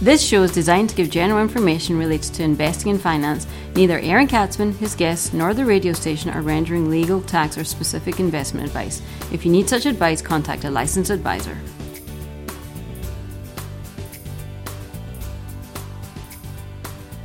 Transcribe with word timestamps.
This 0.00 0.22
show 0.22 0.44
is 0.44 0.52
designed 0.52 0.90
to 0.90 0.94
give 0.94 1.10
general 1.10 1.42
information 1.42 1.98
related 1.98 2.32
to 2.34 2.44
investing 2.44 2.92
and 2.92 3.00
finance. 3.00 3.48
Neither 3.74 3.98
Aaron 3.98 4.28
Katzman, 4.28 4.76
his 4.76 4.94
guests, 4.94 5.32
nor 5.32 5.54
the 5.54 5.64
radio 5.64 5.92
station 5.92 6.30
are 6.30 6.40
rendering 6.40 6.88
legal, 6.88 7.20
tax, 7.20 7.58
or 7.58 7.64
specific 7.64 8.20
investment 8.20 8.64
advice. 8.64 9.02
If 9.32 9.44
you 9.44 9.50
need 9.50 9.68
such 9.68 9.86
advice, 9.86 10.22
contact 10.22 10.62
a 10.62 10.70
licensed 10.70 11.10
advisor. 11.10 11.58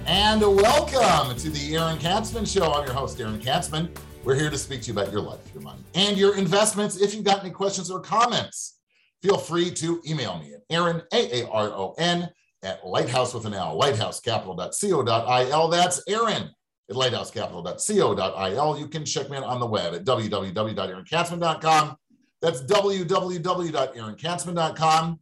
And 0.08 0.42
welcome 0.42 1.38
to 1.38 1.50
the 1.52 1.76
Aaron 1.76 2.00
Katzman 2.00 2.52
Show. 2.52 2.74
I'm 2.74 2.88
your 2.88 2.96
host, 2.96 3.21
Aaron 3.21 3.40
Katzman. 3.40 3.96
We're 4.24 4.34
here 4.34 4.50
to 4.50 4.58
speak 4.58 4.82
to 4.82 4.88
you 4.88 5.00
about 5.00 5.12
your 5.12 5.21
life, 5.21 5.42
your 5.54 5.62
money, 5.62 5.84
and 5.94 6.18
your 6.18 6.36
investments. 6.38 7.00
If 7.00 7.14
you've 7.14 7.24
got 7.24 7.42
any 7.42 7.52
questions 7.52 7.92
or 7.92 8.00
comments, 8.00 8.80
feel 9.21 9.38
free 9.38 9.70
to 9.76 10.02
email 10.08 10.40
me 10.40 10.55
at 10.55 10.62
Aaron, 10.71 11.04
A 11.14 11.42
A 11.42 11.50
R 11.50 11.68
O 11.68 11.94
N, 12.00 12.32
at 12.64 12.86
lighthouse 12.86 13.34
with 13.34 13.45
an 13.45 13.54
L, 13.54 13.77
lighthousecapital.co.il. 13.80 15.67
That's 15.67 16.02
Aaron 16.08 16.49
at 16.89 16.95
lighthousecapital.co.il. 16.95 18.80
You 18.80 18.88
can 18.88 19.05
check 19.05 19.30
me 19.30 19.38
out 19.38 19.44
on 19.44 19.59
the 19.59 19.67
web 19.67 19.94
at 19.94 20.05
www.aaronkatzman.com. 20.05 21.95
That's 22.41 22.63
www.aaronkatzman.com. 22.63 25.20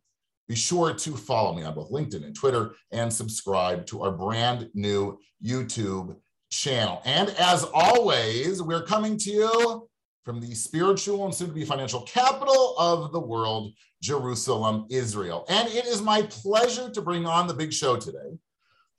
Be 0.48 0.56
sure 0.56 0.94
to 0.94 1.16
follow 1.16 1.54
me 1.54 1.64
on 1.64 1.76
both 1.76 1.92
LinkedIn 1.92 2.26
and 2.26 2.36
Twitter 2.36 2.74
and 2.92 3.14
subscribe 3.14 3.86
to 3.88 4.02
our 4.02 4.12
brand 4.12 4.70
new 4.74 5.20
YouTube 5.44 6.16
channel. 6.50 7.02
And 7.06 7.30
as 7.40 7.64
always, 7.74 8.62
we're 8.62 8.84
coming 8.84 9.18
to 9.20 9.32
you 9.32 9.88
from 10.26 10.42
the 10.42 10.54
spiritual 10.54 11.26
and 11.26 11.34
soon 11.34 11.48
to 11.48 11.54
be 11.54 11.66
financial 11.66 12.02
capital 12.02 12.76
of 12.78 13.12
the 13.12 13.20
world, 13.20 13.74
Jerusalem, 14.02 14.88
Israel. 14.90 15.46
And 15.50 15.68
it 15.70 15.86
is 15.86 16.02
my 16.02 16.24
pleasure 16.24 16.90
to 16.90 17.02
bring 17.02 17.26
on 17.26 17.48
the 17.48 17.54
big 17.54 17.72
show 17.72 17.96
today, 17.98 18.38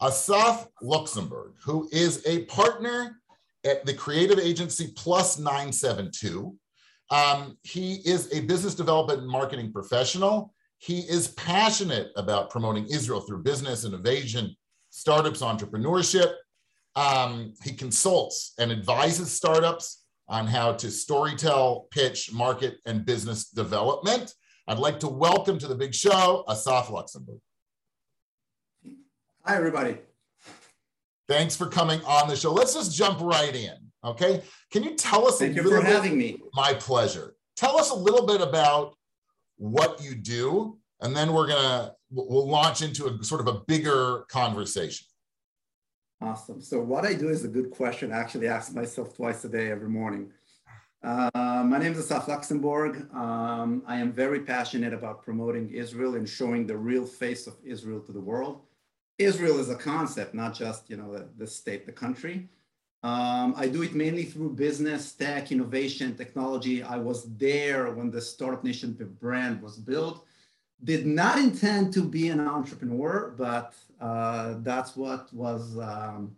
Assaf 0.01 0.67
Luxembourg, 0.81 1.55
who 1.65 1.89
is 1.93 2.23
a 2.27 2.45
partner 2.45 3.21
at 3.65 3.85
the 3.85 3.95
creative 3.95 4.39
agency 4.39 4.93
Plus 4.97 5.39
972. 5.39 6.57
Um, 7.11 7.59
he 7.63 7.95
is 8.05 8.33
a 8.33 8.41
business 8.41 8.75
development 8.75 9.21
and 9.21 9.29
marketing 9.29 9.73
professional. 9.73 10.55
He 10.79 11.01
is 11.01 11.29
passionate 11.29 12.11
about 12.17 12.51
promoting 12.51 12.87
Israel 12.87 13.21
through 13.21 13.43
business, 13.43 13.85
innovation, 13.85 14.57
startups, 14.91 15.43
entrepreneurship. 15.43 16.33
Um, 16.97 17.55
he 17.63 17.73
consults 17.73 18.55
and 18.59 18.73
advises 18.73 19.31
startups 19.31 20.05
on 20.29 20.47
how 20.47 20.73
to 20.73 20.87
storytell, 20.89 21.91
pitch, 21.91 22.33
market, 22.33 22.79
and 22.87 23.05
business 23.05 23.51
development. 23.51 24.35
I'd 24.69 24.79
like 24.79 25.01
to 25.01 25.09
welcome 25.09 25.59
to 25.59 25.67
the 25.67 25.75
big 25.75 25.95
show 25.95 26.45
Assaf 26.49 26.89
Luxembourg. 26.91 27.41
Hi, 29.45 29.57
everybody. 29.57 29.99
Thanks 31.29 31.57
for 31.57 31.67
coming 31.67 32.01
on 32.05 32.29
the 32.29 32.37
show. 32.37 32.53
Let's 32.53 32.75
just 32.75 32.97
jump 32.97 33.21
right 33.21 33.55
in. 33.55 33.75
Okay. 34.05 34.43
Can 34.71 34.85
you 34.85 34.95
tell 34.95 35.27
us 35.27 35.39
Thank 35.39 35.57
you 35.57 35.63
for 35.63 35.81
having 35.81 36.17
me. 36.17 36.39
My 36.55 36.75
pleasure. 36.75 37.35
Tell 37.57 37.77
us 37.77 37.91
a 37.91 37.95
little 37.95 38.27
bit 38.27 38.41
about 38.41 38.95
what 39.57 40.03
you 40.03 40.15
do, 40.15 40.79
and 41.01 41.15
then 41.15 41.33
we're 41.33 41.49
gonna 41.49 41.95
we'll 42.11 42.49
launch 42.49 42.83
into 42.83 43.07
a 43.07 43.25
sort 43.25 43.41
of 43.41 43.49
a 43.49 43.61
bigger 43.67 44.25
conversation. 44.29 45.07
Awesome. 46.21 46.61
So 46.61 46.81
what 46.81 47.05
I 47.05 47.15
do 47.15 47.29
is 47.31 47.45
a 47.45 47.49
good 47.49 47.71
question. 47.71 48.13
I 48.13 48.19
actually 48.19 48.47
ask 48.47 48.73
myself 48.75 49.17
twice 49.17 49.45
a 49.45 49.49
day, 49.49 49.71
every 49.71 49.89
morning. 49.89 50.31
Uh, 51.03 51.65
my 51.67 51.79
name 51.79 51.93
is 51.95 52.09
Assaf 52.09 52.29
Luxembourg. 52.29 53.13
Um, 53.13 53.83
I 53.89 53.97
am 53.97 54.13
very 54.13 54.41
passionate 54.41 54.93
about 54.93 55.25
promoting 55.25 55.69
Israel 55.71 56.15
and 56.15 56.29
showing 56.29 56.65
the 56.65 56.77
real 56.77 57.05
face 57.05 57.49
of 57.49 57.57
Israel 57.65 57.99
to 58.01 58.13
the 58.13 58.21
world. 58.21 58.61
Israel 59.19 59.59
is 59.59 59.69
a 59.69 59.75
concept, 59.75 60.33
not 60.33 60.55
just 60.55 60.89
you 60.89 60.97
know 60.97 61.13
the, 61.13 61.29
the 61.39 61.47
state, 61.47 61.87
the 61.87 61.93
country. 61.93 62.49
Um, 63.03 63.53
I 63.57 63.67
do 63.67 63.83
it 63.83 63.95
mainly 63.95 64.23
through 64.23 64.51
business, 64.51 65.11
tech, 65.13 65.51
innovation, 65.51 66.15
technology. 66.17 66.85
I 66.85 66.99
was 66.99 67.25
there 67.35 67.91
when 67.91 68.13
the 68.13 68.21
Startup 68.21 68.63
Nation 68.63 68.97
brand 69.21 69.61
was 69.61 69.77
built. 69.79 70.25
Did 70.85 71.05
not 71.05 71.37
intend 71.37 71.93
to 71.95 72.05
be 72.05 72.29
an 72.29 72.39
entrepreneur, 72.39 73.35
but 73.37 73.75
uh, 74.01 74.55
that's 74.59 74.97
what 74.97 75.33
was 75.35 75.77
um, 75.79 76.37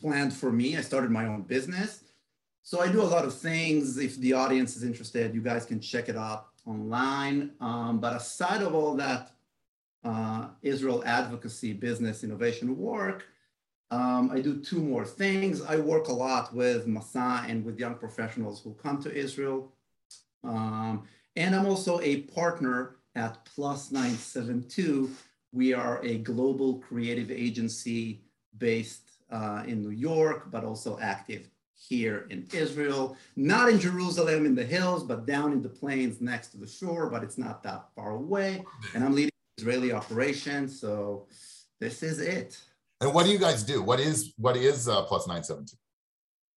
planned 0.00 0.32
for 0.32 0.52
me. 0.52 0.76
I 0.76 0.82
started 0.82 1.10
my 1.10 1.26
own 1.26 1.42
business. 1.42 2.04
So 2.70 2.82
I 2.82 2.92
do 2.92 3.00
a 3.00 3.10
lot 3.16 3.24
of 3.24 3.32
things. 3.32 3.96
If 3.96 4.18
the 4.18 4.34
audience 4.34 4.76
is 4.76 4.82
interested, 4.82 5.34
you 5.34 5.40
guys 5.40 5.64
can 5.64 5.80
check 5.80 6.10
it 6.10 6.18
out 6.18 6.48
online. 6.66 7.52
Um, 7.62 7.98
but 7.98 8.14
aside 8.14 8.60
of 8.60 8.74
all 8.74 8.94
that 8.96 9.30
uh, 10.04 10.48
Israel 10.60 11.02
advocacy, 11.06 11.72
business, 11.72 12.24
innovation 12.24 12.76
work, 12.76 13.24
um, 13.90 14.30
I 14.30 14.42
do 14.42 14.60
two 14.60 14.82
more 14.82 15.06
things. 15.06 15.62
I 15.62 15.76
work 15.78 16.08
a 16.08 16.12
lot 16.12 16.54
with 16.54 16.86
Masa 16.86 17.48
and 17.48 17.64
with 17.64 17.78
young 17.78 17.94
professionals 17.94 18.60
who 18.60 18.74
come 18.74 19.02
to 19.02 19.10
Israel. 19.14 19.72
Um, 20.44 21.04
and 21.36 21.56
I'm 21.56 21.64
also 21.64 22.00
a 22.02 22.20
partner 22.36 22.96
at 23.14 23.46
Plus 23.46 23.90
972. 23.90 25.10
We 25.52 25.72
are 25.72 26.04
a 26.04 26.18
global 26.18 26.80
creative 26.80 27.30
agency 27.30 28.20
based 28.58 29.08
uh, 29.30 29.62
in 29.66 29.80
New 29.80 29.96
York, 29.96 30.50
but 30.50 30.64
also 30.64 30.98
active 31.00 31.48
here 31.78 32.26
in 32.30 32.46
Israel, 32.52 33.16
not 33.36 33.68
in 33.68 33.78
Jerusalem 33.78 34.46
in 34.46 34.54
the 34.54 34.64
hills, 34.64 35.04
but 35.04 35.26
down 35.26 35.52
in 35.52 35.62
the 35.62 35.68
plains 35.68 36.20
next 36.20 36.48
to 36.48 36.58
the 36.58 36.66
shore, 36.66 37.08
but 37.08 37.22
it's 37.22 37.38
not 37.38 37.62
that 37.62 37.84
far 37.94 38.10
away. 38.10 38.64
And 38.94 39.04
I'm 39.04 39.14
leading 39.14 39.30
Israeli 39.58 39.92
operations. 39.92 40.78
So 40.78 41.26
this 41.80 42.02
is 42.02 42.20
it. 42.20 42.60
And 43.00 43.14
what 43.14 43.26
do 43.26 43.32
you 43.32 43.38
guys 43.38 43.62
do? 43.62 43.82
What 43.82 44.00
is 44.00 44.32
what 44.36 44.56
is 44.56 44.88
uh, 44.88 45.02
Plus 45.02 45.26
972? 45.26 45.76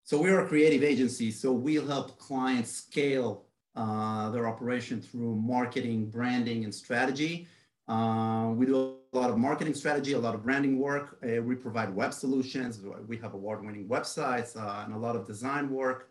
So 0.04 0.20
we're 0.20 0.42
a 0.42 0.48
creative 0.48 0.84
agency. 0.84 1.31
So 1.31 1.52
we'll 1.52 1.88
help 1.88 2.18
clients 2.18 2.72
scale 2.72 3.46
uh, 3.76 4.31
their 4.31 4.48
operation 4.48 5.02
through 5.02 5.36
marketing, 5.36 6.10
branding, 6.10 6.64
and 6.64 6.74
strategy. 6.74 7.48
Uh, 7.88 8.52
we 8.56 8.66
do 8.66 8.96
lot 9.14 9.30
of 9.30 9.38
marketing 9.38 9.74
strategy, 9.74 10.14
a 10.14 10.20
lot 10.20 10.34
of 10.34 10.44
branding 10.44 10.80
work. 10.80 11.18
Uh, 11.24 11.42
we 11.42 11.56
provide 11.56 11.94
web 11.94 12.14
solutions. 12.14 12.80
We 13.08 13.18
have 13.18 13.34
award-winning 13.34 13.88
websites 13.88 14.56
uh, 14.56 14.84
and 14.86 14.94
a 14.94 14.98
lot 14.98 15.16
of 15.16 15.28
design 15.28 15.70
work. 15.70 16.10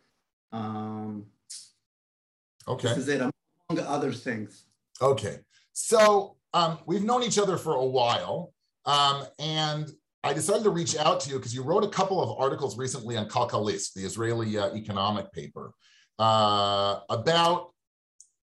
Um, 0.53 1.27
okay. 2.69 2.89
This 2.89 2.99
is 2.99 3.09
it, 3.09 3.21
among 3.21 3.87
other 3.87 4.13
things. 4.13 4.67
Okay. 5.01 5.39
So 5.73 6.37
um, 6.53 6.79
we've 6.87 7.03
known 7.03 7.23
each 7.23 7.39
other 7.39 7.57
for 7.57 7.75
a 7.77 7.85
while, 7.85 8.53
um, 8.85 9.25
and 9.39 9.91
I 10.23 10.35
decided 10.35 10.65
to 10.65 10.71
reach 10.71 10.97
out 10.97 11.21
to 11.21 11.31
you 11.31 11.37
because 11.37 11.55
you 11.55 11.63
wrote 11.63 11.85
a 11.85 11.89
couple 11.89 12.23
of 12.23 12.39
articles 12.39 12.77
recently 12.77 13.17
on 13.17 13.29
Calcalist, 13.31 13.95
the 13.95 14.03
Israeli 14.03 14.59
uh, 14.59 14.75
economic 14.75 15.33
paper, 15.33 15.73
uh, 16.19 17.01
about 17.09 17.71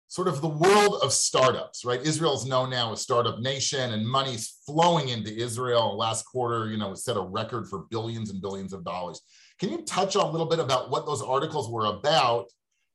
sort 0.10 0.28
of 0.28 0.42
the 0.42 0.48
world 0.48 1.00
of 1.04 1.12
startups, 1.12 1.84
right? 1.84 2.02
Israel's 2.02 2.46
known 2.46 2.70
now 2.70 2.94
as 2.94 3.02
startup 3.02 3.40
nation 3.40 3.94
and 3.94 4.08
money's 4.08 4.58
flowing 4.66 5.10
into 5.10 5.36
Israel. 5.36 5.98
Last 5.98 6.24
quarter, 6.24 6.70
you 6.70 6.78
know, 6.78 6.94
set 6.94 7.18
a 7.18 7.22
record 7.22 7.68
for 7.68 7.86
billions 7.90 8.30
and 8.30 8.42
billions 8.42 8.72
of 8.72 8.86
dollars. 8.86 9.22
Can 9.60 9.70
you 9.70 9.84
touch 9.84 10.16
on 10.16 10.28
a 10.28 10.32
little 10.32 10.48
bit 10.48 10.60
about 10.60 10.90
what 10.92 11.06
those 11.06 11.22
articles 11.22 11.70
were 11.70 11.86
about? 11.86 12.46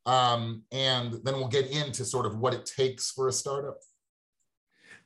Um, 0.06 0.62
and 0.73 1.15
then 1.23 1.34
we'll 1.34 1.49
get 1.49 1.71
into 1.71 2.05
sort 2.05 2.27
of 2.27 2.37
what 2.37 2.55
it 2.55 2.65
takes 2.67 3.11
for 3.11 3.29
a 3.29 3.33
startup. 3.33 3.79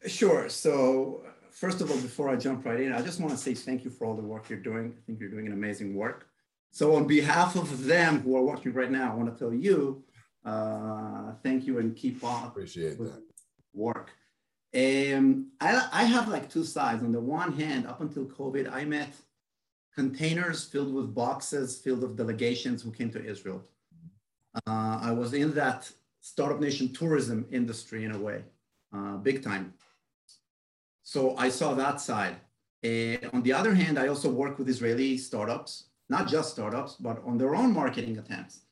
Sure. 0.06 0.48
So 0.48 1.24
first 1.50 1.80
of 1.80 1.90
all, 1.90 1.96
before 1.96 2.28
I 2.28 2.36
jump 2.36 2.64
right 2.64 2.80
in, 2.80 2.92
I 2.92 3.02
just 3.02 3.20
want 3.20 3.32
to 3.32 3.38
say 3.38 3.52
thank 3.52 3.84
you 3.84 3.90
for 3.90 4.06
all 4.06 4.14
the 4.14 4.22
work 4.22 4.48
you're 4.48 4.60
doing. 4.60 4.94
I 4.96 5.00
think 5.06 5.18
you're 5.18 5.30
doing 5.30 5.46
an 5.46 5.52
amazing 5.52 5.94
work. 5.94 6.28
So 6.70 6.94
on 6.94 7.06
behalf 7.06 7.56
of 7.56 7.84
them 7.84 8.20
who 8.20 8.36
are 8.36 8.42
watching 8.42 8.72
right 8.74 8.90
now, 8.90 9.12
I 9.12 9.14
want 9.16 9.32
to 9.32 9.38
tell 9.38 9.52
you 9.52 10.04
uh, 10.46 11.32
thank 11.42 11.66
you 11.66 11.78
and 11.80 11.96
keep 11.96 12.22
on. 12.22 12.46
Appreciate 12.46 12.98
that. 12.98 13.22
Work. 13.74 14.12
Um, 14.74 15.50
I, 15.60 15.88
I 15.92 16.04
have 16.04 16.28
like 16.28 16.48
two 16.48 16.64
sides. 16.64 17.02
On 17.02 17.12
the 17.12 17.20
one 17.20 17.52
hand, 17.52 17.86
up 17.86 18.00
until 18.00 18.24
COVID, 18.26 18.72
I 18.72 18.84
met 18.84 19.12
containers 19.94 20.64
filled 20.64 20.94
with 20.94 21.14
boxes 21.14 21.78
filled 21.78 22.02
with 22.02 22.16
delegations 22.16 22.82
who 22.82 22.90
came 22.92 23.10
to 23.10 23.24
Israel. 23.24 23.64
Uh, 24.66 24.98
I 25.02 25.12
was 25.12 25.34
in 25.34 25.54
that 25.54 25.90
startup 26.20 26.60
nation 26.60 26.92
tourism 26.92 27.46
industry 27.50 28.04
in 28.04 28.12
a 28.12 28.18
way, 28.18 28.42
uh, 28.94 29.16
big 29.16 29.42
time. 29.42 29.74
So 31.02 31.36
I 31.36 31.48
saw 31.48 31.74
that 31.74 32.00
side. 32.00 32.36
Uh, 32.84 33.16
on 33.32 33.42
the 33.42 33.52
other 33.52 33.74
hand, 33.74 33.98
I 33.98 34.08
also 34.08 34.30
work 34.30 34.58
with 34.58 34.68
Israeli 34.68 35.18
startups, 35.18 35.84
not 36.08 36.28
just 36.28 36.52
startups, 36.52 36.96
but 36.96 37.22
on 37.24 37.38
their 37.38 37.54
own 37.54 37.72
marketing 37.72 38.18
attempts. 38.18 38.65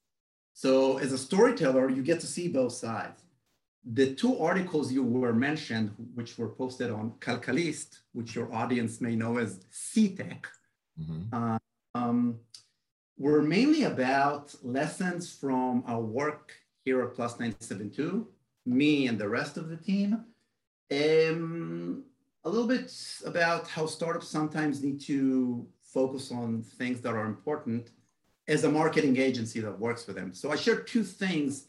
So 0.55 0.99
as 0.99 1.13
a 1.13 1.19
storyteller, 1.19 1.91
you 1.91 2.03
get 2.03 2.21
to 2.21 2.27
see 2.27 2.49
both 2.49 2.73
sides. 2.73 3.21
The 3.85 4.15
two 4.15 4.39
articles 4.39 4.93
you 4.93 5.03
were 5.03 5.35
mentioned, 5.35 5.95
which 6.15 6.39
were 6.39 6.49
posted 6.49 6.91
on 6.91 7.13
Calcalist, 7.21 7.99
which 8.13 8.35
your 8.35 8.51
audience 8.55 9.01
may 9.01 9.15
know 9.17 9.37
as 9.37 9.59
CTech, 9.73 10.45
mm-hmm. 10.99 11.23
uh, 11.33 11.59
um, 11.95 12.39
were 13.19 13.43
mainly 13.43 13.83
about 13.83 14.55
lessons 14.63 15.31
from 15.31 15.83
our 15.87 16.01
work 16.01 16.53
here 16.85 17.03
at 17.03 17.15
Plus 17.15 17.33
972, 17.33 18.27
me 18.65 19.09
and 19.09 19.19
the 19.19 19.29
rest 19.29 19.57
of 19.57 19.69
the 19.69 19.77
team, 19.77 20.25
um, 20.93 22.05
a 22.45 22.49
little 22.49 22.69
bit 22.69 22.93
about 23.27 23.67
how 23.69 23.87
startups 23.87 24.29
sometimes 24.29 24.83
need 24.83 25.01
to 25.01 25.67
focus 25.83 26.31
on 26.31 26.63
things 26.63 27.01
that 27.01 27.15
are 27.15 27.27
important 27.27 27.91
as 28.47 28.65
a 28.65 28.71
marketing 28.71 29.17
agency 29.17 29.61
that 29.61 29.79
works 29.79 30.05
for 30.05 30.13
them. 30.13 30.35
So 30.35 30.51
I 30.51 30.57
shared 30.57 30.87
two 30.87 31.03
things 31.03 31.69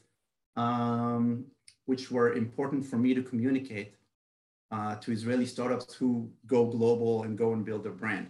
um, 0.55 1.45
which 1.85 2.11
were 2.11 2.33
important 2.33 2.85
for 2.85 2.97
me 2.97 3.13
to 3.13 3.21
communicate 3.21 3.95
uh, 4.71 4.95
to 4.95 5.11
Israeli 5.11 5.45
startups 5.45 5.93
who 5.93 6.29
go 6.47 6.65
global 6.65 7.23
and 7.23 7.37
go 7.37 7.53
and 7.53 7.63
build 7.63 7.83
their 7.83 7.91
brand. 7.91 8.29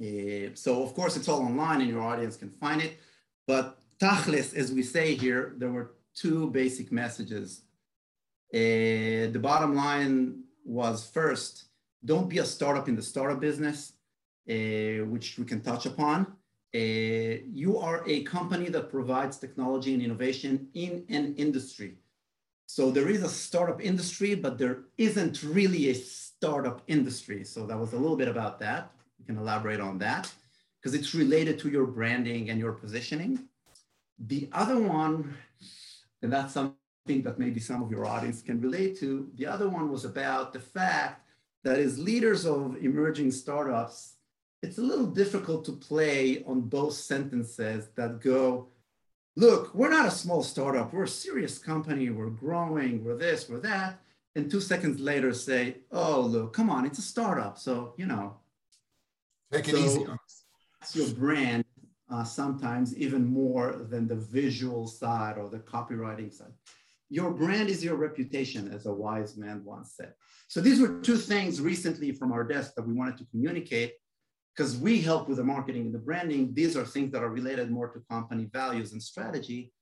Uh, 0.00 0.54
so 0.54 0.82
of 0.82 0.94
course 0.94 1.16
it's 1.16 1.28
all 1.28 1.40
online 1.40 1.80
and 1.80 1.90
your 1.90 2.02
audience 2.02 2.36
can 2.36 2.50
find 2.50 2.82
it, 2.82 2.98
but 3.46 3.78
tachlis, 4.00 4.54
as 4.54 4.72
we 4.72 4.82
say 4.82 5.14
here, 5.14 5.54
there 5.58 5.70
were 5.70 5.94
two 6.14 6.50
basic 6.50 6.92
messages. 6.92 7.62
Uh, 8.52 9.30
the 9.34 9.40
bottom 9.40 9.74
line 9.74 10.42
was 10.64 11.08
first, 11.08 11.64
don't 12.04 12.28
be 12.28 12.38
a 12.38 12.44
startup 12.44 12.88
in 12.88 12.96
the 12.96 13.02
startup 13.02 13.40
business, 13.40 13.92
uh, 14.48 15.04
which 15.06 15.38
we 15.38 15.44
can 15.44 15.60
touch 15.60 15.86
upon. 15.86 16.26
Uh, 16.74 17.40
you 17.50 17.78
are 17.78 18.02
a 18.06 18.22
company 18.24 18.68
that 18.68 18.90
provides 18.90 19.38
technology 19.38 19.94
and 19.94 20.02
innovation 20.02 20.68
in 20.74 21.04
an 21.08 21.34
industry. 21.36 21.94
So 22.66 22.90
there 22.90 23.08
is 23.08 23.22
a 23.22 23.28
startup 23.28 23.80
industry, 23.80 24.34
but 24.34 24.58
there 24.58 24.80
isn't 24.98 25.42
really 25.42 25.88
a 25.88 25.94
startup 25.94 26.82
industry. 26.86 27.42
So 27.44 27.66
that 27.66 27.78
was 27.78 27.94
a 27.94 27.96
little 27.96 28.16
bit 28.16 28.28
about 28.28 28.60
that. 28.60 28.92
You 29.18 29.24
can 29.24 29.38
elaborate 29.38 29.80
on 29.80 29.96
that 29.98 30.30
because 30.78 30.94
it's 30.94 31.14
related 31.14 31.58
to 31.60 31.70
your 31.70 31.86
branding 31.86 32.50
and 32.50 32.60
your 32.60 32.72
positioning. 32.72 33.48
The 34.18 34.50
other 34.52 34.78
one, 34.78 35.34
and 36.20 36.30
that's 36.30 36.52
something 36.52 37.22
that 37.22 37.38
maybe 37.38 37.60
some 37.60 37.82
of 37.82 37.90
your 37.90 38.04
audience 38.04 38.42
can 38.42 38.60
relate 38.60 38.98
to, 39.00 39.30
the 39.36 39.46
other 39.46 39.70
one 39.70 39.90
was 39.90 40.04
about 40.04 40.52
the 40.52 40.60
fact 40.60 41.24
that 41.64 41.78
as 41.78 41.98
leaders 41.98 42.44
of 42.44 42.76
emerging 42.84 43.30
startups, 43.30 44.17
it's 44.62 44.78
a 44.78 44.82
little 44.82 45.06
difficult 45.06 45.64
to 45.66 45.72
play 45.72 46.42
on 46.46 46.62
both 46.62 46.94
sentences 46.94 47.88
that 47.96 48.20
go, 48.20 48.68
look, 49.36 49.74
we're 49.74 49.90
not 49.90 50.06
a 50.06 50.10
small 50.10 50.42
startup, 50.42 50.92
we're 50.92 51.04
a 51.04 51.08
serious 51.08 51.58
company, 51.58 52.10
we're 52.10 52.30
growing, 52.30 53.04
we're 53.04 53.16
this, 53.16 53.48
we're 53.48 53.60
that. 53.60 54.00
And 54.34 54.50
two 54.50 54.60
seconds 54.60 55.00
later 55.00 55.32
say, 55.32 55.78
oh, 55.92 56.20
look, 56.20 56.52
come 56.52 56.70
on, 56.70 56.86
it's 56.86 56.98
a 56.98 57.02
startup. 57.02 57.58
So, 57.58 57.94
you 57.96 58.06
know. 58.06 58.36
make 59.50 59.68
it 59.68 59.72
so 59.72 59.78
easy. 59.78 60.06
It's 60.82 60.96
your 60.96 61.08
brand 61.08 61.64
uh, 62.10 62.24
sometimes 62.24 62.96
even 62.96 63.26
more 63.26 63.86
than 63.90 64.08
the 64.08 64.16
visual 64.16 64.86
side 64.86 65.38
or 65.38 65.48
the 65.48 65.58
copywriting 65.58 66.32
side. 66.32 66.52
Your 67.10 67.30
brand 67.30 67.68
is 67.68 67.82
your 67.82 67.96
reputation, 67.96 68.70
as 68.72 68.86
a 68.86 68.92
wise 68.92 69.36
man 69.36 69.64
once 69.64 69.94
said. 69.96 70.14
So 70.48 70.60
these 70.60 70.80
were 70.80 71.00
two 71.00 71.16
things 71.16 71.60
recently 71.60 72.12
from 72.12 72.32
our 72.32 72.44
desk 72.44 72.74
that 72.74 72.86
we 72.86 72.92
wanted 72.92 73.18
to 73.18 73.24
communicate 73.26 73.92
because 74.58 74.76
we 74.76 75.00
help 75.00 75.28
with 75.28 75.36
the 75.36 75.44
marketing 75.44 75.82
and 75.82 75.94
the 75.94 76.00
branding. 76.00 76.52
These 76.52 76.76
are 76.76 76.84
things 76.84 77.12
that 77.12 77.22
are 77.22 77.30
related 77.30 77.70
more 77.70 77.88
to 77.88 78.00
company 78.10 78.48
values 78.52 78.92
and 78.92 79.00
strategy. 79.00 79.72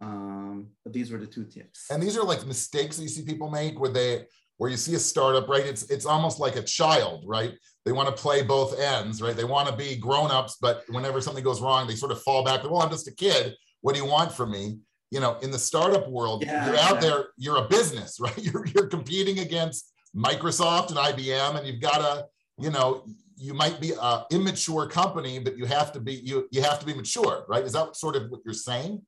Um, 0.00 0.68
but 0.82 0.94
these 0.94 1.10
were 1.10 1.18
the 1.18 1.26
two 1.26 1.44
tips. 1.44 1.90
And 1.90 2.02
these 2.02 2.16
are 2.16 2.24
like 2.24 2.46
mistakes 2.46 2.96
that 2.96 3.02
you 3.02 3.08
see 3.10 3.22
people 3.22 3.50
make 3.50 3.78
where 3.78 3.90
they 3.90 4.24
where 4.56 4.70
you 4.70 4.76
see 4.76 4.94
a 4.94 4.98
startup, 4.98 5.48
right? 5.48 5.66
It's 5.66 5.90
it's 5.90 6.06
almost 6.06 6.40
like 6.40 6.56
a 6.56 6.62
child, 6.62 7.24
right? 7.26 7.52
They 7.84 7.92
want 7.92 8.08
to 8.08 8.14
play 8.14 8.42
both 8.42 8.78
ends, 8.78 9.20
right? 9.20 9.36
They 9.36 9.44
want 9.44 9.68
to 9.68 9.76
be 9.76 9.96
grown-ups, 9.96 10.56
but 10.60 10.84
whenever 10.88 11.20
something 11.20 11.44
goes 11.44 11.60
wrong, 11.60 11.86
they 11.86 11.94
sort 11.94 12.12
of 12.12 12.22
fall 12.22 12.44
back. 12.44 12.64
Well, 12.64 12.80
I'm 12.80 12.90
just 12.90 13.08
a 13.08 13.14
kid. 13.14 13.54
What 13.82 13.94
do 13.94 14.00
you 14.00 14.08
want 14.08 14.32
from 14.32 14.52
me? 14.52 14.78
You 15.10 15.20
know, 15.20 15.38
in 15.42 15.50
the 15.50 15.58
startup 15.58 16.08
world, 16.08 16.44
yeah, 16.44 16.66
you're 16.66 16.78
out 16.78 17.00
there, 17.00 17.26
you're 17.36 17.58
a 17.58 17.68
business, 17.68 18.16
right? 18.20 18.38
You're 18.38 18.64
you're 18.66 18.86
competing 18.86 19.40
against 19.40 19.92
Microsoft 20.16 20.88
and 20.88 20.96
IBM, 20.96 21.58
and 21.58 21.66
you've 21.66 21.82
got 21.82 21.98
to, 21.98 22.26
you 22.58 22.70
know, 22.70 23.04
you 23.36 23.54
might 23.54 23.80
be 23.80 23.92
an 24.00 24.22
immature 24.30 24.88
company, 24.88 25.38
but 25.38 25.56
you 25.56 25.64
have 25.66 25.92
to 25.92 26.00
be 26.00 26.14
you 26.14 26.48
you 26.50 26.62
have 26.62 26.78
to 26.80 26.86
be 26.86 26.94
mature, 26.94 27.44
right? 27.48 27.64
Is 27.64 27.72
that 27.72 27.96
sort 27.96 28.16
of 28.16 28.30
what 28.30 28.40
you're 28.44 28.54
saying? 28.54 29.02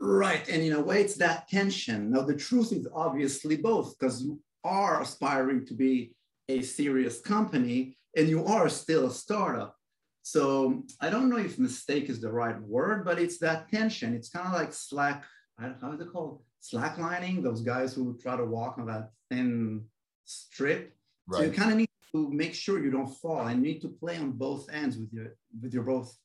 Right, 0.00 0.48
and 0.48 0.62
in 0.62 0.72
a 0.72 0.80
way, 0.80 1.02
it's 1.02 1.16
that 1.16 1.46
tension. 1.48 2.10
Now, 2.10 2.22
the 2.22 2.34
truth 2.34 2.72
is 2.72 2.88
obviously 2.94 3.56
both, 3.56 3.98
because 3.98 4.22
you 4.22 4.40
are 4.64 5.02
aspiring 5.02 5.66
to 5.66 5.74
be 5.74 6.14
a 6.48 6.62
serious 6.62 7.20
company, 7.20 7.98
and 8.16 8.26
you 8.26 8.46
are 8.46 8.70
still 8.70 9.06
a 9.06 9.10
startup. 9.10 9.76
So 10.22 10.84
I 11.02 11.10
don't 11.10 11.28
know 11.28 11.36
if 11.36 11.58
mistake 11.58 12.08
is 12.08 12.20
the 12.20 12.32
right 12.32 12.58
word, 12.62 13.04
but 13.04 13.18
it's 13.18 13.38
that 13.38 13.70
tension. 13.70 14.14
It's 14.14 14.30
kind 14.30 14.46
of 14.46 14.54
like 14.54 14.72
slack. 14.72 15.24
I 15.58 15.64
don't 15.64 15.82
know 15.82 15.88
how 15.88 15.94
is 15.94 16.00
it 16.00 16.12
called? 16.12 16.42
Slacklining. 16.62 17.42
Those 17.42 17.60
guys 17.60 17.92
who 17.92 18.16
try 18.16 18.36
to 18.36 18.44
walk 18.44 18.78
on 18.78 18.86
that 18.86 19.10
thin 19.30 19.84
strip. 20.24 20.94
Right. 21.26 21.38
So 21.38 21.44
you 21.44 21.52
kind 21.52 21.72
of 21.72 21.76
need 21.76 21.89
to 22.12 22.30
make 22.30 22.54
sure 22.54 22.82
you 22.82 22.90
don't 22.90 23.14
fall 23.22 23.46
and 23.46 23.64
you 23.64 23.72
need 23.72 23.82
to 23.82 23.88
play 23.88 24.16
on 24.16 24.32
both 24.32 24.68
ends 24.72 24.96
with 24.96 25.12
your 25.12 25.36
with 25.62 25.72
your 25.72 25.84
both 25.84 26.16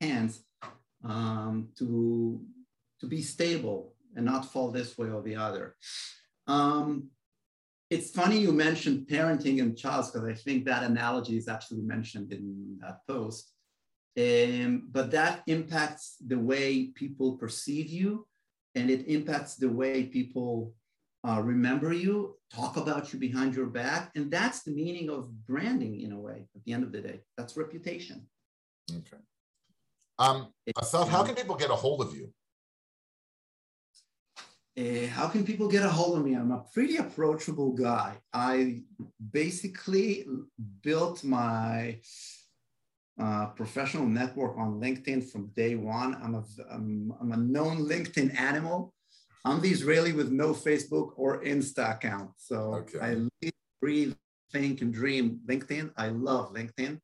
hands 0.00 0.44
um, 1.04 1.68
to 1.78 2.40
to 3.00 3.06
be 3.06 3.22
stable 3.22 3.94
and 4.16 4.26
not 4.26 4.50
fall 4.52 4.70
this 4.70 4.98
way 4.98 5.08
or 5.10 5.22
the 5.22 5.36
other. 5.36 5.76
Um, 6.46 7.10
it's 7.90 8.10
funny 8.10 8.38
you 8.38 8.52
mentioned 8.52 9.08
parenting 9.08 9.60
and 9.60 9.76
child 9.76 10.06
because 10.12 10.28
I 10.28 10.34
think 10.34 10.64
that 10.64 10.84
analogy 10.84 11.36
is 11.36 11.48
actually 11.48 11.82
mentioned 11.82 12.32
in 12.32 12.78
that 12.80 12.98
post. 13.06 13.52
Um, 14.18 14.88
but 14.90 15.10
that 15.12 15.42
impacts 15.46 16.16
the 16.24 16.38
way 16.38 16.86
people 16.94 17.36
perceive 17.36 17.88
you 17.88 18.26
and 18.74 18.90
it 18.90 19.08
impacts 19.08 19.56
the 19.56 19.68
way 19.68 20.04
people 20.04 20.74
uh, 21.26 21.40
remember 21.42 21.92
you, 21.92 22.36
talk 22.52 22.76
about 22.76 23.12
you 23.12 23.18
behind 23.18 23.54
your 23.54 23.66
back. 23.66 24.10
And 24.14 24.30
that's 24.30 24.62
the 24.62 24.70
meaning 24.70 25.10
of 25.10 25.30
branding 25.46 26.00
in 26.00 26.12
a 26.12 26.18
way 26.18 26.48
at 26.54 26.64
the 26.64 26.72
end 26.72 26.82
of 26.82 26.92
the 26.92 27.00
day. 27.00 27.20
That's 27.36 27.56
reputation. 27.56 28.26
Okay. 28.90 29.22
Um, 30.18 30.52
Assaf, 30.76 31.08
how 31.08 31.22
can 31.22 31.34
people 31.34 31.56
get 31.56 31.70
a 31.70 31.74
hold 31.74 32.00
of 32.02 32.14
you? 32.14 32.32
Uh, 34.78 35.06
how 35.08 35.28
can 35.28 35.44
people 35.44 35.68
get 35.68 35.84
a 35.84 35.88
hold 35.88 36.18
of 36.18 36.24
me? 36.24 36.34
I'm 36.34 36.52
a 36.52 36.64
pretty 36.72 36.96
approachable 36.96 37.72
guy. 37.72 38.16
I 38.32 38.82
basically 39.32 40.26
built 40.82 41.22
my 41.22 41.98
uh, 43.20 43.46
professional 43.48 44.06
network 44.06 44.56
on 44.56 44.80
LinkedIn 44.80 45.30
from 45.30 45.48
day 45.48 45.74
one. 45.74 46.14
I'm 46.22 46.34
a, 46.34 46.44
I'm, 46.70 47.12
I'm 47.20 47.32
a 47.32 47.36
known 47.36 47.78
LinkedIn 47.86 48.38
animal. 48.38 48.94
I'm 49.44 49.60
the 49.60 49.70
Israeli 49.70 50.12
with 50.12 50.30
no 50.30 50.52
Facebook 50.52 51.12
or 51.16 51.42
Insta 51.42 51.96
account. 51.96 52.30
So 52.36 52.74
okay. 52.74 52.98
I 53.00 53.14
live, 53.14 53.52
breathe, 53.80 54.14
think, 54.52 54.82
and 54.82 54.92
dream 54.92 55.40
LinkedIn. 55.46 55.92
I 55.96 56.08
love 56.08 56.52
LinkedIn. 56.52 57.00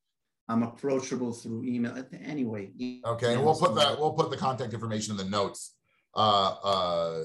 I'm 0.48 0.62
approachable 0.62 1.32
through 1.32 1.64
email. 1.64 1.96
Anyway. 2.24 2.70
Okay, 3.04 3.34
and 3.34 3.44
we'll 3.44 3.58
put 3.58 3.74
that. 3.74 3.98
We'll 3.98 4.12
put 4.12 4.30
the 4.30 4.36
contact 4.36 4.74
information 4.74 5.12
in 5.12 5.16
the 5.16 5.24
notes. 5.24 5.74
Uh, 6.14 6.54
uh, 6.62 7.24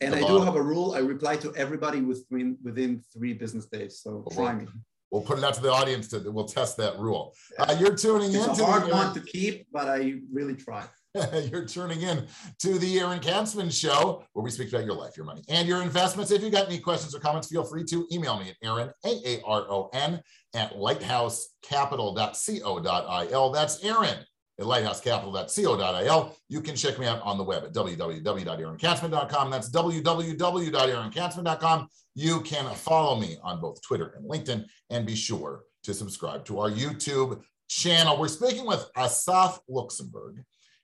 and 0.00 0.14
I 0.14 0.20
do 0.26 0.40
have 0.40 0.56
a 0.56 0.62
rule. 0.62 0.94
I 0.94 0.98
reply 0.98 1.36
to 1.36 1.54
everybody 1.54 2.00
within 2.00 2.58
within 2.62 3.02
three 3.12 3.34
business 3.34 3.66
days. 3.66 4.00
So 4.00 4.24
try 4.32 4.54
me. 4.54 4.66
We'll 5.10 5.22
put 5.22 5.36
it 5.38 5.44
out 5.44 5.54
to 5.54 5.60
the 5.60 5.70
audience. 5.70 6.08
To 6.08 6.30
we'll 6.30 6.48
test 6.48 6.76
that 6.78 6.98
rule. 6.98 7.34
Uh, 7.58 7.76
you're 7.78 7.94
tuning 7.94 8.34
it's 8.34 8.44
in. 8.44 8.50
It's 8.50 8.60
a 8.60 8.64
hard 8.64 8.90
one 8.90 9.14
to 9.14 9.20
keep, 9.20 9.66
but 9.70 9.88
I 9.88 10.14
really 10.32 10.54
try. 10.54 10.84
You're 11.50 11.66
tuning 11.66 12.00
in 12.00 12.26
to 12.60 12.78
the 12.78 13.00
Aaron 13.00 13.20
Katzman 13.20 13.70
Show, 13.70 14.24
where 14.32 14.42
we 14.42 14.50
speak 14.50 14.70
about 14.70 14.86
your 14.86 14.94
life, 14.94 15.14
your 15.16 15.26
money, 15.26 15.42
and 15.48 15.68
your 15.68 15.82
investments. 15.82 16.30
If 16.30 16.40
you've 16.42 16.52
got 16.52 16.68
any 16.68 16.78
questions 16.78 17.14
or 17.14 17.20
comments, 17.20 17.48
feel 17.48 17.64
free 17.64 17.84
to 17.84 18.06
email 18.10 18.40
me 18.40 18.48
at 18.48 18.56
Aaron, 18.62 18.90
A-A-R-O-N, 19.04 20.22
at 20.54 20.72
lighthousecapital.co.il. 20.72 23.52
That's 23.52 23.84
Aaron 23.84 24.24
at 24.58 24.64
lighthousecapital.co.il. 24.64 26.36
You 26.48 26.62
can 26.62 26.76
check 26.76 26.98
me 26.98 27.06
out 27.06 27.20
on 27.22 27.36
the 27.36 27.44
web 27.44 27.64
at 27.64 27.74
www.aaronkatzman.com. 27.74 29.50
That's 29.50 29.70
www.aaronkatzman.com. 29.70 31.88
You 32.14 32.40
can 32.40 32.74
follow 32.74 33.20
me 33.20 33.36
on 33.42 33.60
both 33.60 33.82
Twitter 33.82 34.14
and 34.16 34.30
LinkedIn, 34.30 34.64
and 34.88 35.04
be 35.04 35.14
sure 35.14 35.64
to 35.84 35.92
subscribe 35.92 36.46
to 36.46 36.58
our 36.58 36.70
YouTube 36.70 37.42
channel. 37.68 38.18
We're 38.18 38.28
speaking 38.28 38.64
with 38.66 38.86
Assaf 38.96 39.58
Luxembourg. 39.68 40.42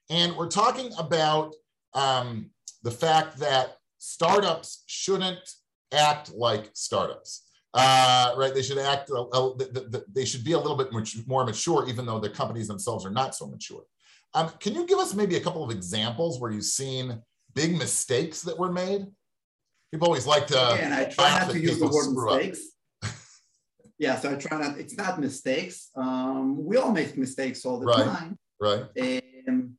And 0.09 0.35
we're 0.35 0.47
talking 0.47 0.91
about 0.97 1.53
um, 1.93 2.49
the 2.83 2.91
fact 2.91 3.37
that 3.37 3.77
startups 3.97 4.83
shouldn't 4.87 5.39
act 5.93 6.31
like 6.33 6.69
startups. 6.73 7.45
Uh, 7.73 8.33
right? 8.35 8.53
They 8.53 8.63
should 8.63 8.79
act. 8.79 9.11
Uh, 9.11 9.49
they 10.11 10.25
should 10.25 10.43
be 10.43 10.53
a 10.53 10.57
little 10.57 10.75
bit 10.75 10.91
more 11.27 11.45
mature, 11.45 11.87
even 11.87 12.05
though 12.05 12.19
the 12.19 12.29
companies 12.29 12.67
themselves 12.67 13.05
are 13.05 13.11
not 13.11 13.35
so 13.35 13.45
mature. 13.45 13.83
Um, 14.33 14.49
can 14.59 14.73
you 14.73 14.87
give 14.87 14.97
us 14.97 15.13
maybe 15.13 15.35
a 15.35 15.39
couple 15.39 15.63
of 15.63 15.69
examples 15.69 16.39
where 16.39 16.51
you've 16.51 16.63
seen 16.63 17.21
big 17.53 17.77
mistakes 17.77 18.41
that 18.41 18.57
were 18.57 18.71
made? 18.71 19.05
People 19.91 20.07
always 20.07 20.25
like 20.25 20.47
to. 20.47 20.55
Yeah, 20.55 20.75
and 20.75 20.93
I 20.93 21.05
try 21.05 21.39
not 21.39 21.51
to 21.51 21.59
use 21.59 21.79
the 21.79 21.87
word 21.87 22.11
mistakes. 22.13 22.59
yeah, 23.99 24.17
so 24.17 24.31
I 24.31 24.35
try 24.35 24.59
not. 24.59 24.79
It's 24.79 24.97
not 24.97 25.19
mistakes. 25.19 25.89
Um, 25.95 26.63
we 26.65 26.77
all 26.77 26.91
make 26.91 27.17
mistakes 27.17 27.65
all 27.65 27.79
the 27.79 27.85
right, 27.85 28.05
time. 28.05 28.37
Right. 28.59 28.85
And 28.95 29.75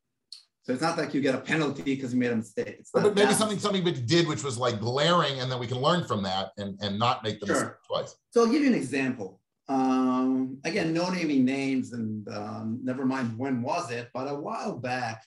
So 0.71 0.75
it's 0.75 0.83
not 0.83 0.97
like 0.97 1.13
you 1.13 1.21
get 1.21 1.35
a 1.35 1.39
penalty 1.39 1.83
because 1.83 2.15
you 2.15 2.21
made 2.21 2.31
a 2.31 2.37
mistake. 2.37 2.85
but 2.95 3.13
maybe 3.17 3.33
something 3.33 3.59
something 3.59 3.83
we 3.83 3.91
did 3.91 4.29
which 4.29 4.45
was 4.45 4.57
like 4.57 4.79
glaring, 4.79 5.41
and 5.41 5.51
then 5.51 5.59
we 5.59 5.67
can 5.67 5.79
learn 5.79 6.05
from 6.05 6.23
that 6.23 6.53
and, 6.59 6.79
and 6.81 6.97
not 6.97 7.25
make 7.25 7.41
the 7.41 7.47
sure. 7.47 7.57
mistake 7.57 7.73
twice. 7.89 8.15
So 8.31 8.43
I'll 8.43 8.53
give 8.53 8.63
you 8.63 8.69
an 8.69 8.77
example. 8.77 9.41
Um, 9.69 10.59
again, 10.65 10.95
no 10.95 11.11
naming 11.11 11.45
names, 11.45 11.93
and 11.93 12.29
um, 12.29 12.79
never 12.85 13.05
mind 13.05 13.37
when 13.37 13.63
was 13.63 13.91
it, 13.91 14.11
but 14.15 14.31
a 14.31 14.35
while 14.35 14.79
back, 14.79 15.25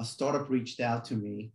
a 0.00 0.06
startup 0.06 0.48
reached 0.48 0.80
out 0.80 1.04
to 1.06 1.14
me. 1.14 1.52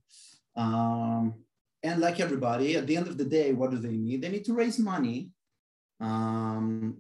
Um, 0.56 1.34
and 1.82 2.02
like 2.02 2.20
everybody, 2.20 2.76
at 2.78 2.86
the 2.86 2.96
end 2.96 3.08
of 3.08 3.18
the 3.18 3.26
day, 3.26 3.52
what 3.52 3.72
do 3.72 3.80
they 3.80 3.98
need? 3.98 4.22
They 4.22 4.30
need 4.30 4.46
to 4.46 4.54
raise 4.54 4.78
money. 4.78 5.32
Um, 6.00 6.98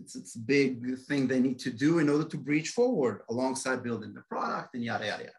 it's, 0.00 0.16
it's 0.16 0.36
a 0.36 0.40
big 0.40 0.98
thing 1.00 1.26
they 1.26 1.40
need 1.40 1.58
to 1.58 1.70
do 1.70 1.98
in 1.98 2.08
order 2.08 2.24
to 2.24 2.38
breach 2.38 2.70
forward 2.70 3.20
alongside 3.28 3.82
building 3.82 4.14
the 4.14 4.22
product 4.22 4.74
and 4.74 4.82
yada, 4.82 5.04
yada, 5.04 5.24
yada. 5.24 5.32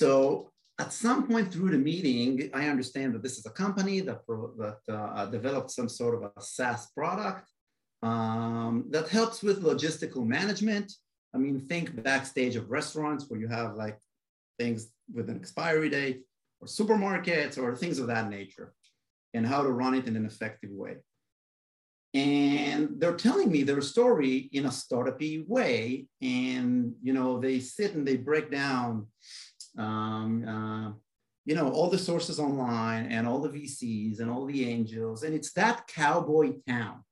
So 0.00 0.50
at 0.78 0.94
some 0.94 1.28
point 1.28 1.52
through 1.52 1.72
the 1.72 1.84
meeting, 1.92 2.48
I 2.54 2.68
understand 2.68 3.14
that 3.14 3.22
this 3.22 3.36
is 3.36 3.44
a 3.44 3.50
company 3.50 4.00
that, 4.00 4.20
that 4.62 4.80
uh, 4.88 5.26
developed 5.26 5.70
some 5.70 5.90
sort 5.90 6.14
of 6.14 6.22
a 6.22 6.40
SaaS 6.40 6.90
product 6.96 7.46
um, 8.02 8.86
that 8.94 9.08
helps 9.08 9.42
with 9.42 9.62
logistical 9.62 10.24
management. 10.24 10.90
I 11.34 11.36
mean, 11.36 11.66
think 11.68 12.02
backstage 12.02 12.56
of 12.56 12.70
restaurants 12.70 13.26
where 13.28 13.38
you 13.38 13.48
have 13.48 13.74
like 13.74 13.98
things 14.58 14.88
with 15.12 15.28
an 15.28 15.36
expiry 15.36 15.90
date 15.90 16.22
or 16.60 16.66
supermarkets 16.66 17.58
or 17.58 17.76
things 17.76 17.98
of 17.98 18.06
that 18.06 18.30
nature 18.30 18.72
and 19.34 19.46
how 19.46 19.62
to 19.62 19.70
run 19.70 19.94
it 19.94 20.06
in 20.06 20.16
an 20.16 20.24
effective 20.24 20.70
way. 20.70 20.96
And 22.14 22.98
they're 22.98 23.14
telling 23.14 23.52
me 23.52 23.62
their 23.62 23.80
story 23.80 24.48
in 24.52 24.66
a 24.66 24.72
startup-y 24.72 25.44
way. 25.46 26.06
And, 26.20 26.94
you 27.02 27.12
know, 27.12 27.38
they 27.38 27.60
sit 27.60 27.94
and 27.94 28.04
they 28.06 28.16
break 28.16 28.50
down, 28.50 29.06
um, 29.78 30.44
uh, 30.46 30.92
you 31.44 31.54
know, 31.54 31.70
all 31.70 31.90
the 31.90 31.98
sources 31.98 32.38
online 32.38 33.06
and 33.06 33.26
all 33.26 33.40
the 33.40 33.48
VCs 33.48 34.20
and 34.20 34.30
all 34.30 34.46
the 34.46 34.68
angels. 34.68 35.22
And 35.22 35.34
it's 35.34 35.52
that 35.54 35.86
cowboy 35.86 36.52
town, 36.68 37.02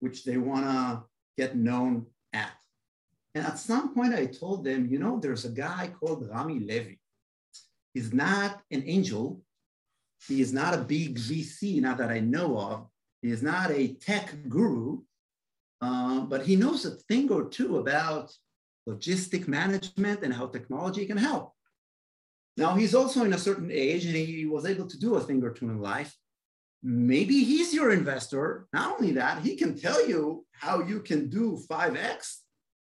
which 0.00 0.24
they 0.24 0.36
want 0.36 0.64
to 0.64 1.02
get 1.36 1.56
known 1.56 2.06
at. 2.32 2.52
And 3.34 3.46
at 3.46 3.58
some 3.58 3.94
point 3.94 4.14
I 4.14 4.26
told 4.26 4.64
them, 4.64 4.88
you 4.90 4.98
know, 4.98 5.18
there's 5.20 5.44
a 5.44 5.50
guy 5.50 5.92
called 5.98 6.28
Rami 6.28 6.60
Levy. 6.60 6.98
He's 7.94 8.12
not 8.12 8.60
an 8.70 8.82
angel. 8.86 9.42
He 10.26 10.40
is 10.40 10.52
not 10.52 10.74
a 10.74 10.78
big 10.78 11.16
VC, 11.16 11.80
not 11.80 11.98
that 11.98 12.10
I 12.10 12.20
know 12.20 12.58
of. 12.58 12.86
He 13.22 13.30
is 13.30 13.42
not 13.42 13.70
a 13.70 13.94
tech 13.94 14.34
guru, 14.48 15.00
uh, 15.80 16.20
but 16.20 16.44
he 16.44 16.56
knows 16.56 16.84
a 16.84 16.90
thing 16.90 17.30
or 17.30 17.48
two 17.48 17.78
about 17.78 18.32
logistic 18.88 19.48
management 19.48 20.22
and 20.22 20.32
how 20.32 20.46
technology 20.46 21.06
can 21.06 21.16
help. 21.16 21.54
Now, 22.58 22.74
he's 22.74 22.92
also 22.92 23.22
in 23.22 23.32
a 23.32 23.38
certain 23.38 23.70
age 23.70 24.04
and 24.04 24.16
he 24.16 24.44
was 24.44 24.66
able 24.66 24.88
to 24.88 24.98
do 24.98 25.14
a 25.14 25.20
thing 25.20 25.44
or 25.44 25.52
two 25.52 25.70
in 25.70 25.80
life. 25.80 26.12
Maybe 26.82 27.44
he's 27.44 27.72
your 27.72 27.92
investor. 27.92 28.66
Not 28.72 28.94
only 28.98 29.12
that, 29.12 29.42
he 29.42 29.54
can 29.54 29.78
tell 29.78 30.08
you 30.08 30.44
how 30.52 30.82
you 30.82 30.98
can 31.00 31.28
do 31.28 31.62
5X 31.70 32.38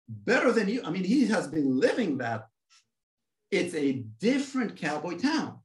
better 0.08 0.50
than 0.50 0.70
you. 0.70 0.80
I 0.82 0.88
mean, 0.88 1.04
he 1.04 1.26
has 1.26 1.46
been 1.46 1.78
living 1.78 2.16
that. 2.18 2.46
It's 3.50 3.74
a 3.74 4.04
different 4.18 4.76
cowboy 4.76 5.18
town. 5.18 5.58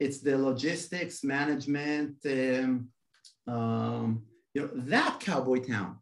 It's 0.00 0.18
the 0.18 0.36
logistics 0.36 1.22
management, 1.22 2.16
um, 2.26 2.88
um, 3.46 4.24
you 4.54 4.62
know, 4.62 4.70
that 4.74 5.20
cowboy 5.20 5.60
town. 5.60 5.98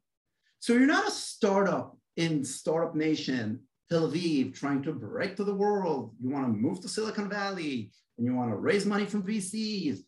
So 0.60 0.72
you're 0.72 0.86
not 0.86 1.08
a 1.08 1.10
startup 1.10 1.96
in 2.16 2.42
startup 2.42 2.94
nation, 2.94 3.60
Tel 3.90 4.10
Aviv, 4.10 4.54
trying 4.54 4.82
to 4.82 4.92
break 4.92 5.36
to 5.36 5.44
the 5.44 5.54
world. 5.54 6.14
You 6.22 6.30
want 6.30 6.46
to 6.46 6.52
move 6.52 6.80
to 6.80 6.88
Silicon 6.88 7.28
Valley 7.28 7.92
and 8.16 8.26
you 8.26 8.34
want 8.34 8.50
to 8.50 8.56
raise 8.56 8.86
money 8.86 9.04
from 9.04 9.22
VCs. 9.22 9.98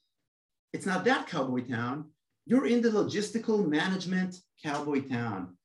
It's 0.73 0.87
not 0.87 1.05
that 1.05 1.27
cowboy 1.27 1.67
town. 1.67 2.11
You're 2.47 2.67
in 2.67 2.81
the 2.81 2.91
logistical 2.91 3.67
management 3.67 4.37
cowboy 4.63 5.09
town. 5.09 5.57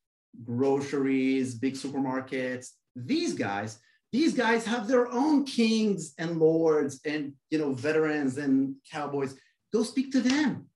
Groceries, 0.44 1.56
big 1.56 1.75
supermarkets. 1.75 2.70
These 2.96 3.34
guys, 3.34 3.80
these 4.12 4.34
guys 4.34 4.65
have 4.65 4.88
their 4.88 5.08
own 5.12 5.46
kings 5.46 6.13
and 6.18 6.39
lords 6.39 7.00
and 7.06 7.34
you 7.50 7.60
know 7.60 7.74
veterans 7.74 8.38
and 8.38 8.75
cowboys. 8.91 9.36
Go 9.72 9.84
speak 9.84 10.12
to 10.12 10.22
them. 10.22 10.68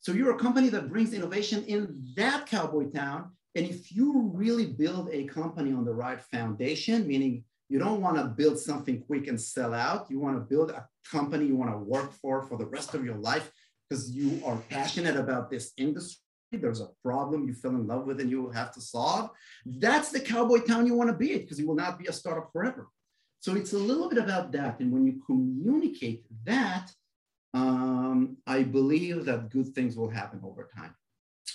So 0.00 0.12
you're 0.12 0.34
a 0.34 0.38
company 0.38 0.68
that 0.70 0.88
brings 0.88 1.12
innovation 1.12 1.64
in 1.64 2.12
that 2.16 2.46
cowboy 2.46 2.90
town. 2.90 3.32
And 3.54 3.66
if 3.66 3.92
you 3.92 4.30
really 4.34 4.66
build 4.66 5.08
a 5.10 5.24
company 5.24 5.72
on 5.72 5.84
the 5.84 5.94
right 5.94 6.20
foundation, 6.20 7.06
meaning 7.06 7.44
you 7.68 7.78
don't 7.78 8.00
want 8.00 8.16
to 8.16 8.24
build 8.24 8.58
something 8.58 9.02
quick 9.02 9.26
and 9.26 9.40
sell 9.40 9.74
out, 9.74 10.10
you 10.10 10.20
want 10.20 10.36
to 10.36 10.40
build 10.40 10.70
a 10.70 10.86
company 11.10 11.46
you 11.46 11.56
want 11.56 11.70
to 11.70 11.78
work 11.78 12.12
for 12.12 12.42
for 12.42 12.56
the 12.56 12.66
rest 12.66 12.94
of 12.94 13.04
your 13.04 13.16
life 13.16 13.50
because 13.88 14.10
you 14.10 14.40
are 14.44 14.56
passionate 14.68 15.16
about 15.16 15.50
this 15.50 15.72
industry. 15.76 16.20
There's 16.52 16.80
a 16.80 16.90
problem 17.02 17.46
you 17.46 17.54
fell 17.54 17.72
in 17.72 17.86
love 17.86 18.06
with 18.06 18.20
and 18.20 18.30
you 18.30 18.48
have 18.50 18.72
to 18.72 18.80
solve. 18.80 19.30
That's 19.66 20.10
the 20.10 20.20
cowboy 20.20 20.60
town 20.60 20.86
you 20.86 20.94
want 20.94 21.10
to 21.10 21.16
be 21.16 21.36
because 21.36 21.58
you 21.58 21.66
will 21.66 21.74
not 21.74 21.98
be 21.98 22.06
a 22.06 22.12
startup 22.12 22.50
forever. 22.52 22.88
So 23.40 23.54
it's 23.54 23.72
a 23.72 23.78
little 23.78 24.08
bit 24.08 24.18
about 24.18 24.52
that. 24.52 24.80
And 24.80 24.92
when 24.92 25.06
you 25.06 25.20
communicate 25.26 26.24
that, 26.44 26.90
um, 27.54 28.38
I 28.46 28.62
believe 28.62 29.26
that 29.26 29.50
good 29.50 29.74
things 29.74 29.96
will 29.96 30.10
happen 30.10 30.40
over 30.42 30.68
time. 30.74 30.94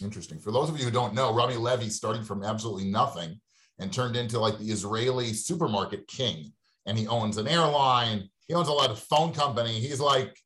Interesting. 0.02 0.40
For 0.40 0.52
those 0.52 0.70
of 0.70 0.78
you 0.78 0.86
who 0.86 0.92
don't 0.92 1.14
know, 1.14 1.34
Rami 1.34 1.56
Levy 1.56 1.90
started 1.90 2.26
from 2.26 2.44
absolutely 2.44 2.86
nothing 2.86 3.40
and 3.80 3.92
turned 3.92 4.16
into 4.16 4.40
like 4.40 4.58
the 4.58 4.72
Israeli 4.72 5.34
supermarket 5.34 6.08
king. 6.08 6.54
And 6.86 6.98
he 6.98 7.08
owns 7.08 7.38
an 7.38 7.48
airline. 7.48 8.30
He 8.48 8.54
owns 8.54 8.68
a 8.68 8.74
lot 8.74 8.90
of 8.90 9.00
phone 9.00 9.34
company. 9.34 9.80
He's 9.80 10.00
like 10.00 10.38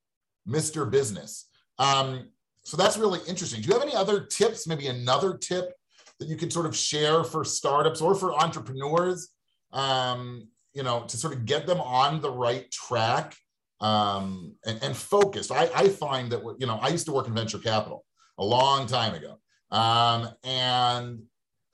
Mr. 0.48 0.90
Business. 0.90 1.50
Um, 1.80 2.30
so 2.64 2.78
that's 2.78 2.98
really 2.98 3.20
interesting. 3.28 3.62
Do 3.62 3.68
you 3.68 3.74
have 3.74 3.84
any 3.84 3.96
other 3.96 4.22
tips? 4.22 4.68
Maybe 4.68 4.88
another 4.88 5.38
tip 5.38 5.74
that 6.20 6.28
you 6.28 6.36
could 6.36 6.52
sort 6.52 6.66
of 6.66 6.76
share 6.76 7.24
for 7.24 7.44
startups 7.44 8.02
or 8.02 8.16
for 8.16 8.34
entrepreneurs? 8.34 9.30
Um, 9.72 10.48
you 10.74 10.84
know, 10.84 11.06
to 11.08 11.18
sort 11.18 11.34
of 11.34 11.46
get 11.46 11.66
them 11.66 11.82
on 11.82 12.22
the 12.22 12.30
right 12.30 12.70
track 12.72 13.36
um, 13.82 14.56
and, 14.66 14.82
and 14.84 14.96
focused. 14.96 15.52
I, 15.52 15.70
I 15.76 15.90
find 15.90 16.32
that, 16.32 16.42
you 16.60 16.68
know, 16.68 16.78
I 16.82 16.90
used 16.90 17.06
to 17.08 17.12
work 17.12 17.28
in 17.28 17.34
venture 17.34 17.58
capital 17.58 18.06
a 18.38 18.44
long 18.44 18.88
time 18.88 19.14
ago. 19.14 19.40
Um, 19.72 20.30
and 20.44 21.24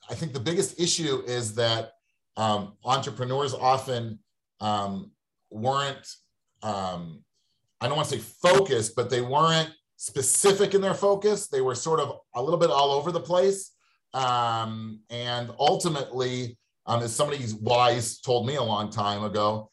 I 0.10 0.16
think 0.16 0.34
the 0.34 0.40
biggest 0.40 0.80
issue 0.80 1.24
is 1.26 1.56
that 1.56 1.92
um, 2.38 2.74
entrepreneurs 2.84 3.54
often 3.54 4.20
um, 4.60 5.12
weren't, 5.52 6.08
um, 6.62 7.24
I 7.80 7.88
don't 7.88 7.98
want 7.98 8.10
to 8.10 8.16
say 8.16 8.22
focused, 8.22 8.96
but 8.96 9.10
they 9.10 9.22
weren't 9.22 9.72
specific 9.98 10.74
in 10.74 10.82
their 10.82 10.94
focus. 10.94 11.48
They 11.48 11.62
were 11.62 11.76
sort 11.76 12.00
of 12.00 12.18
a 12.36 12.42
little 12.42 12.60
bit 12.60 12.70
all 12.70 12.92
over 12.92 13.12
the 13.12 13.20
place. 13.20 13.72
Um, 14.14 15.00
and 15.10 15.52
ultimately, 15.60 16.58
um, 16.86 17.02
as 17.02 17.16
somebody 17.16 17.44
wise 17.62 18.20
told 18.20 18.46
me 18.46 18.56
a 18.56 18.64
long 18.64 18.90
time 18.90 19.24
ago, 19.24 19.70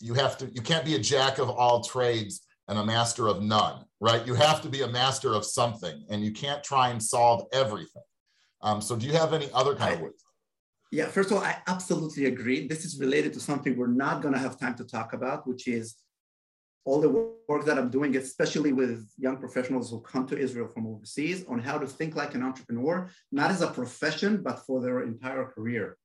you 0.00 0.14
have 0.14 0.38
to 0.38 0.46
you 0.46 0.60
can't 0.60 0.84
be 0.84 0.94
a 0.94 0.98
jack 0.98 1.38
of 1.38 1.50
all 1.50 1.82
trades 1.82 2.42
and 2.68 2.78
a 2.78 2.84
master 2.84 3.28
of 3.28 3.42
none 3.42 3.84
right? 4.00 4.24
You 4.26 4.34
have 4.34 4.62
to 4.62 4.68
be 4.68 4.82
a 4.82 4.86
master 4.86 5.34
of 5.34 5.44
something 5.44 6.04
and 6.08 6.24
you 6.24 6.30
can't 6.30 6.62
try 6.62 6.90
and 6.90 7.02
solve 7.02 7.46
everything. 7.52 8.02
Um, 8.60 8.80
so 8.80 8.94
do 8.94 9.06
you 9.06 9.12
have 9.12 9.32
any 9.32 9.48
other 9.52 9.74
kind 9.74 9.94
of 9.94 10.00
ways 10.02 10.24
yeah 10.90 11.06
first 11.06 11.30
of 11.30 11.36
all 11.36 11.44
i 11.44 11.56
absolutely 11.66 12.24
agree. 12.24 12.66
This 12.66 12.84
is 12.84 12.98
related 12.98 13.32
to 13.34 13.40
something 13.40 13.76
we're 13.76 13.86
not 13.86 14.22
going 14.22 14.34
to 14.34 14.40
have 14.40 14.58
time 14.58 14.74
to 14.76 14.84
talk 14.84 15.12
about 15.12 15.46
which 15.46 15.68
is 15.68 15.96
all 16.84 17.00
the 17.00 17.10
work 17.48 17.64
that 17.66 17.78
i'm 17.78 17.90
doing 17.90 18.16
especially 18.16 18.72
with 18.72 19.08
young 19.18 19.36
professionals 19.36 19.90
who 19.90 20.00
come 20.00 20.26
to 20.26 20.38
israel 20.38 20.66
from 20.66 20.86
overseas 20.86 21.44
on 21.46 21.58
how 21.58 21.76
to 21.78 21.86
think 21.86 22.16
like 22.16 22.34
an 22.34 22.42
entrepreneur 22.42 23.08
not 23.30 23.50
as 23.50 23.60
a 23.60 23.66
profession 23.66 24.42
but 24.42 24.60
for 24.66 24.80
their 24.80 25.02
entire 25.02 25.44
career 25.44 25.98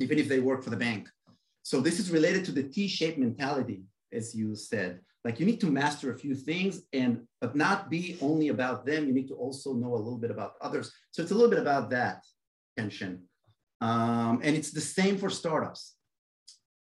even 0.00 0.18
if 0.18 0.28
they 0.28 0.40
work 0.40 0.64
for 0.64 0.70
the 0.70 0.76
bank. 0.76 1.08
So 1.62 1.80
this 1.80 2.00
is 2.00 2.10
related 2.10 2.44
to 2.46 2.52
the 2.52 2.62
T-shaped 2.62 3.18
mentality, 3.18 3.82
as 4.12 4.34
you 4.34 4.56
said. 4.56 5.00
Like 5.24 5.38
you 5.38 5.46
need 5.46 5.60
to 5.60 5.70
master 5.70 6.12
a 6.12 6.18
few 6.18 6.34
things 6.34 6.82
and 6.92 7.26
but 7.40 7.54
not 7.54 7.90
be 7.90 8.16
only 8.20 8.48
about 8.48 8.86
them. 8.86 9.06
You 9.06 9.12
need 9.12 9.28
to 9.28 9.34
also 9.34 9.74
know 9.74 9.94
a 9.94 10.04
little 10.04 10.18
bit 10.18 10.30
about 10.30 10.54
others. 10.60 10.92
So 11.10 11.22
it's 11.22 11.30
a 11.30 11.34
little 11.34 11.50
bit 11.50 11.58
about 11.58 11.90
that 11.90 12.24
tension. 12.76 13.24
Um, 13.80 14.40
and 14.42 14.56
it's 14.56 14.70
the 14.70 14.80
same 14.80 15.18
for 15.18 15.30
startups. 15.30 15.94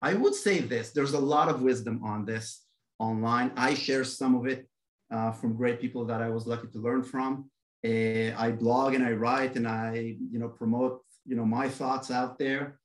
I 0.01 0.13
would 0.13 0.35
say 0.35 0.59
this, 0.59 0.91
there's 0.91 1.13
a 1.13 1.19
lot 1.19 1.49
of 1.49 1.61
wisdom 1.61 2.03
on 2.03 2.25
this 2.25 2.63
online. 2.99 3.51
I 3.55 3.73
share 3.73 4.03
some 4.03 4.35
of 4.35 4.45
it 4.45 4.67
uh, 5.11 5.31
from 5.31 5.55
great 5.55 5.79
people 5.79 6.05
that 6.05 6.21
I 6.21 6.29
was 6.29 6.45
lucky 6.45 6.67
to 6.67 6.79
learn 6.79 7.03
from. 7.03 7.49
Uh, 7.85 8.33
I 8.37 8.51
blog 8.51 8.93
and 8.93 9.03
I 9.03 9.13
write 9.13 9.55
and 9.55 9.67
I, 9.67 10.15
you 10.31 10.39
know, 10.39 10.49
promote, 10.49 11.01
you 11.25 11.35
know, 11.35 11.45
my 11.45 11.69
thoughts 11.69 12.11
out 12.11 12.37
there. 12.37 12.79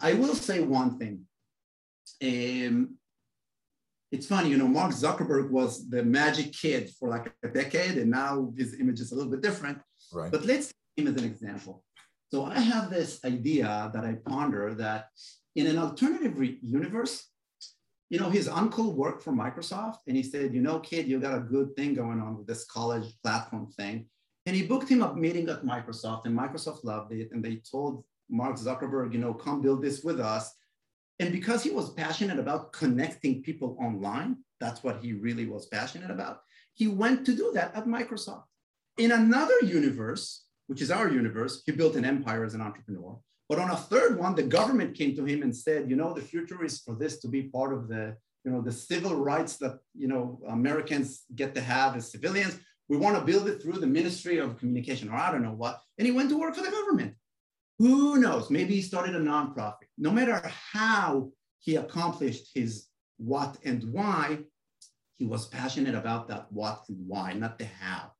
I 0.00 0.14
will 0.14 0.34
say 0.34 0.60
one 0.60 0.98
thing. 0.98 1.26
Um, 2.22 2.96
it's 4.12 4.26
funny, 4.26 4.50
you 4.50 4.58
know, 4.58 4.66
Mark 4.66 4.92
Zuckerberg 4.92 5.50
was 5.50 5.88
the 5.88 6.02
magic 6.02 6.52
kid 6.52 6.90
for 6.98 7.08
like 7.08 7.32
a 7.44 7.48
decade, 7.48 7.96
and 7.98 8.10
now 8.10 8.52
his 8.56 8.78
image 8.80 9.00
is 9.00 9.12
a 9.12 9.14
little 9.14 9.30
bit 9.30 9.40
different. 9.40 9.78
Right. 10.12 10.32
But 10.32 10.44
let's 10.44 10.66
take 10.66 11.06
him 11.06 11.14
as 11.14 11.22
an 11.22 11.28
example. 11.28 11.84
So 12.32 12.44
I 12.44 12.58
have 12.58 12.90
this 12.90 13.24
idea 13.24 13.90
that 13.92 14.04
I 14.04 14.14
ponder 14.24 14.74
that 14.74 15.06
in 15.56 15.66
an 15.66 15.78
alternative 15.78 16.36
universe, 16.62 17.26
you 18.08 18.18
know, 18.18 18.30
his 18.30 18.48
uncle 18.48 18.92
worked 18.92 19.22
for 19.22 19.32
Microsoft 19.32 19.98
and 20.06 20.16
he 20.16 20.22
said, 20.22 20.52
you 20.52 20.60
know, 20.60 20.80
kid, 20.80 21.06
you 21.06 21.20
got 21.20 21.36
a 21.36 21.40
good 21.40 21.76
thing 21.76 21.94
going 21.94 22.20
on 22.20 22.36
with 22.36 22.46
this 22.46 22.64
college 22.64 23.14
platform 23.22 23.68
thing. 23.76 24.06
And 24.46 24.56
he 24.56 24.66
booked 24.66 24.88
him 24.88 25.02
a 25.02 25.14
meeting 25.14 25.48
at 25.48 25.64
Microsoft 25.64 26.26
and 26.26 26.36
Microsoft 26.36 26.82
loved 26.82 27.12
it. 27.12 27.30
And 27.30 27.44
they 27.44 27.62
told 27.70 28.04
Mark 28.28 28.56
Zuckerberg, 28.56 29.12
you 29.12 29.18
know, 29.18 29.34
come 29.34 29.60
build 29.60 29.82
this 29.82 30.02
with 30.02 30.18
us. 30.18 30.52
And 31.20 31.30
because 31.32 31.62
he 31.62 31.70
was 31.70 31.92
passionate 31.92 32.38
about 32.38 32.72
connecting 32.72 33.42
people 33.42 33.76
online, 33.78 34.38
that's 34.58 34.82
what 34.82 35.02
he 35.02 35.12
really 35.12 35.46
was 35.46 35.66
passionate 35.66 36.10
about. 36.10 36.40
He 36.72 36.88
went 36.88 37.26
to 37.26 37.36
do 37.36 37.52
that 37.54 37.76
at 37.76 37.86
Microsoft. 37.86 38.44
In 38.96 39.12
another 39.12 39.58
universe, 39.62 40.44
which 40.66 40.80
is 40.80 40.90
our 40.90 41.10
universe, 41.10 41.62
he 41.66 41.72
built 41.72 41.94
an 41.94 42.06
empire 42.06 42.42
as 42.42 42.54
an 42.54 42.62
entrepreneur. 42.62 43.18
But 43.50 43.58
on 43.58 43.70
a 43.70 43.76
third 43.76 44.18
one, 44.18 44.34
the 44.34 44.44
government 44.44 44.96
came 44.96 45.14
to 45.16 45.24
him 45.26 45.42
and 45.42 45.54
said, 45.54 45.90
you 45.90 45.96
know, 45.96 46.14
the 46.14 46.22
future 46.22 46.64
is 46.64 46.80
for 46.80 46.94
this 46.94 47.18
to 47.20 47.28
be 47.28 47.42
part 47.42 47.74
of 47.74 47.88
the, 47.88 48.16
you 48.44 48.50
know, 48.50 48.62
the 48.62 48.72
civil 48.72 49.14
rights 49.14 49.58
that, 49.58 49.78
you 49.94 50.08
know, 50.08 50.40
Americans 50.48 51.24
get 51.34 51.54
to 51.54 51.60
have 51.60 51.96
as 51.96 52.10
civilians. 52.10 52.58
We 52.88 52.96
want 52.96 53.18
to 53.18 53.24
build 53.30 53.46
it 53.46 53.60
through 53.60 53.78
the 53.80 53.86
Ministry 53.86 54.38
of 54.38 54.58
Communication, 54.58 55.10
or 55.10 55.16
I 55.16 55.30
don't 55.30 55.42
know 55.42 55.52
what. 55.52 55.82
And 55.98 56.06
he 56.06 56.12
went 56.12 56.30
to 56.30 56.38
work 56.38 56.54
for 56.54 56.62
the 56.62 56.70
government. 56.70 57.14
Who 57.80 58.18
knows? 58.18 58.50
Maybe 58.50 58.74
he 58.74 58.82
started 58.82 59.16
a 59.16 59.20
nonprofit. 59.20 59.88
No 59.96 60.10
matter 60.10 60.46
how 60.46 61.30
he 61.60 61.76
accomplished 61.76 62.50
his 62.54 62.88
what 63.16 63.56
and 63.64 63.82
why, 63.90 64.40
he 65.16 65.24
was 65.24 65.46
passionate 65.46 65.94
about 65.94 66.28
that 66.28 66.52
what 66.52 66.82
and 66.90 66.98
why, 67.08 67.32
not 67.32 67.58
the 67.58 67.64
how. 67.64 68.12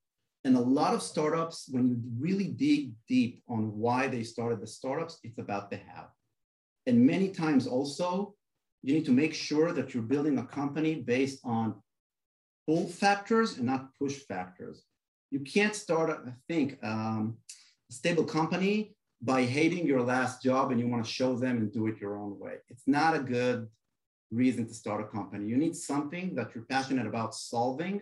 And 0.45 0.57
a 0.57 0.61
lot 0.61 0.95
of 0.95 1.03
startups, 1.03 1.69
when 1.71 1.87
you 1.87 2.01
really 2.19 2.49
dig 2.49 2.93
deep 3.07 3.43
on 3.49 3.77
why 3.79 4.09
they 4.09 4.23
started 4.23 4.63
the 4.63 4.67
startups, 4.67 5.19
it's 5.25 5.39
about 5.39 5.69
the 5.69 5.79
how. 5.89 6.07
And 6.87 7.05
many 7.05 7.29
times 7.29 7.67
also, 7.67 8.35
you 8.83 8.95
need 8.95 9.05
to 9.05 9.13
make 9.13 9.35
sure 9.35 9.73
that 9.73 9.93
you're 9.93 10.03
building 10.03 10.39
a 10.39 10.47
company 10.47 10.95
based 10.95 11.41
on 11.45 11.75
pull 12.67 12.89
factors 12.89 13.59
and 13.59 13.67
not 13.67 13.91
push 13.99 14.15
factors. 14.21 14.85
You 15.31 15.41
can't 15.41 15.75
start, 15.75 16.09
I 16.27 16.33
think, 16.49 16.83
um, 16.83 17.37
a 17.91 17.93
stable 17.93 18.25
company 18.25 18.95
by 19.23 19.45
hating 19.45 19.87
your 19.87 20.03
last 20.03 20.43
job 20.43 20.71
and 20.71 20.81
you 20.81 20.89
want 20.89 21.05
to 21.05 21.11
show 21.11 21.37
them 21.37 21.59
and 21.59 21.73
do 21.73 21.87
it 21.87 22.01
your 22.01 22.19
own 22.19 22.39
way. 22.39 22.55
It's 22.69 22.87
not 22.87 23.15
a 23.15 23.21
good 23.21 23.69
reason 24.31 24.67
to 24.67 24.75
start 24.75 25.03
a 25.03 25.05
company. 25.05 25.47
You 25.47 25.57
need 25.57 25.77
something 25.77 26.35
that 26.37 26.55
you're 26.55 26.65
passionate 26.65 27.07
about 27.07 27.35
solving 27.35 28.01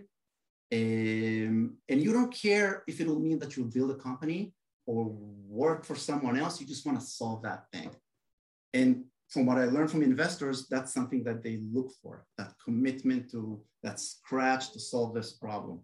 um, 0.70 1.78
and 1.88 2.02
you 2.02 2.12
don't 2.12 2.32
care 2.32 2.84
if 2.86 3.00
it'll 3.00 3.18
mean 3.18 3.38
that 3.38 3.56
you'll 3.56 3.66
build 3.66 3.90
a 3.90 3.94
company 3.94 4.52
or 4.86 5.10
work 5.48 5.84
for 5.84 5.96
someone 5.96 6.38
else. 6.38 6.60
You 6.60 6.66
just 6.66 6.84
want 6.84 7.00
to 7.00 7.06
solve 7.06 7.42
that 7.42 7.64
thing. 7.72 7.90
And 8.74 9.04
from 9.30 9.46
what 9.46 9.58
I 9.58 9.64
learned 9.64 9.90
from 9.90 10.02
investors, 10.02 10.66
that's 10.68 10.92
something 10.92 11.24
that 11.24 11.42
they 11.42 11.60
look 11.72 11.92
for 12.02 12.26
that 12.36 12.52
commitment 12.62 13.30
to 13.30 13.60
that 13.82 13.98
scratch 13.98 14.72
to 14.72 14.80
solve 14.80 15.14
this 15.14 15.32
problem. 15.32 15.80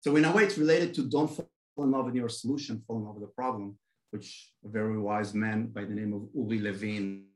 So, 0.00 0.14
in 0.16 0.24
a 0.24 0.32
way, 0.32 0.44
it's 0.44 0.58
related 0.58 0.94
to 0.94 1.08
don't 1.08 1.28
fall 1.28 1.48
in 1.78 1.90
love 1.90 2.06
with 2.06 2.14
your 2.14 2.28
solution, 2.28 2.82
fall 2.86 2.98
in 2.98 3.04
love 3.04 3.16
with 3.16 3.24
the 3.24 3.34
problem, 3.34 3.76
which 4.10 4.50
a 4.64 4.68
very 4.68 4.98
wise 4.98 5.34
man 5.34 5.66
by 5.66 5.84
the 5.84 5.94
name 5.94 6.12
of 6.12 6.22
Uri 6.34 6.60
Levine 6.60 7.26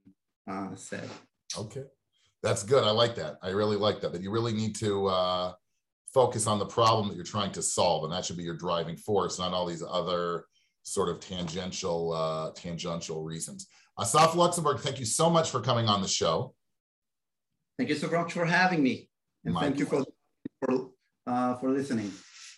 uh, 0.51 0.75
said. 0.75 1.09
Okay. 1.57 1.85
That's 2.43 2.63
good. 2.63 2.85
I 2.85 2.91
like 2.91 3.15
that. 3.17 3.37
I 3.43 3.51
really 3.51 3.77
like 3.77 4.01
that. 4.01 4.13
That 4.13 4.23
you 4.23 4.31
really 4.31 4.53
need 4.53 4.75
to 4.77 5.07
uh, 5.07 5.53
focus 6.13 6.47
on 6.47 6.59
the 6.59 6.67
problem 6.67 7.09
that 7.09 7.15
you're 7.15 7.25
trying 7.25 7.53
to 7.53 7.63
solve, 7.63 8.05
and 8.05 8.13
that 8.13 8.25
should 8.25 8.37
be 8.37 8.43
your 8.43 8.57
driving 8.57 8.97
force, 8.97 9.39
not 9.39 9.53
all 9.53 9.67
these 9.67 9.85
other 9.89 10.47
sort 10.83 11.09
of 11.09 11.21
tangential 11.21 12.13
uh, 12.13 12.51
tangential 12.57 13.23
reasons. 13.23 13.69
Assaf 13.99 14.35
Luxembourg, 14.35 14.81
thank 14.81 14.99
you 14.99 15.05
so 15.05 15.31
much 15.31 15.51
for 15.51 15.61
coming 15.61 15.87
on 15.87 16.03
the 16.03 16.09
show. 16.09 16.55
Thank 17.79 17.91
you 17.91 17.97
so 17.97 18.11
much 18.11 18.33
for 18.33 18.45
having 18.45 18.83
me, 18.83 19.09
and 19.45 19.55
My 19.55 19.61
thank 19.61 19.77
pleasure. 19.77 20.05
you 20.05 20.05
for 20.67 20.87
for, 21.27 21.33
uh, 21.33 21.55
for 21.57 21.71
listening. 21.71 22.11